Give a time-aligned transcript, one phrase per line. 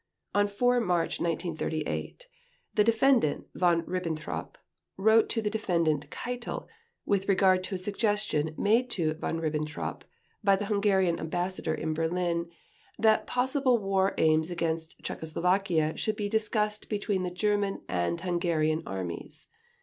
[0.33, 2.25] On 4 March 1938
[2.73, 4.57] the Defendant Von Ribbentrop
[4.97, 6.65] wrote to the Defendant Keitel
[7.05, 10.01] with regard to a suggestion made to Von Ribbentrop
[10.43, 12.49] by the Hungarian Ambassador in Berlin,
[12.97, 19.49] that possible war aims against Czechoslovakia should be discussed between the German and Hungarian Armies.